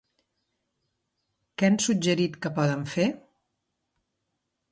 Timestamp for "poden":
2.57-2.83